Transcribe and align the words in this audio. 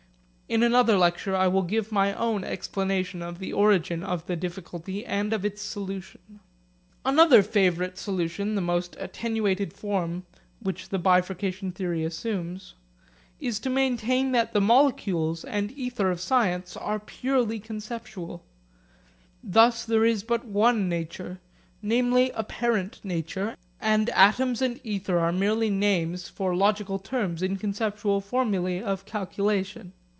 In 0.53 0.63
another 0.63 0.97
lecture 0.97 1.33
I 1.33 1.47
will 1.47 1.61
give 1.61 1.93
my 1.93 2.13
own 2.13 2.43
explanation 2.43 3.21
of 3.21 3.39
the 3.39 3.53
origin 3.53 4.03
of 4.03 4.25
the 4.25 4.35
difficulty 4.35 5.05
and 5.05 5.31
of 5.31 5.45
its 5.45 5.61
solution. 5.61 6.41
Another 7.05 7.41
favourite 7.41 7.97
solution, 7.97 8.55
the 8.55 8.59
most 8.59 8.97
attenuated 8.99 9.71
form 9.71 10.25
which 10.61 10.89
the 10.89 10.99
bifurcation 10.99 11.71
theory 11.71 12.03
assumes, 12.03 12.73
is 13.39 13.61
to 13.61 13.69
maintain 13.69 14.33
that 14.33 14.51
the 14.51 14.59
molecules 14.59 15.45
and 15.45 15.71
ether 15.71 16.11
of 16.11 16.19
science 16.19 16.75
are 16.75 16.99
purely 16.99 17.57
conceptual. 17.57 18.43
Thus 19.41 19.85
there 19.85 20.03
is 20.03 20.21
but 20.21 20.43
one 20.43 20.89
nature, 20.89 21.39
namely 21.81 22.29
apparent 22.35 22.99
nature, 23.05 23.55
and 23.79 24.09
atoms 24.09 24.61
and 24.61 24.81
ether 24.83 25.17
are 25.17 25.31
merely 25.31 25.69
names 25.69 26.27
for 26.27 26.53
logical 26.53 26.99
terms 26.99 27.41
in 27.41 27.55
conceptual 27.55 28.19
formulae 28.19 28.81
of 28.83 29.05
calculation. 29.05 29.93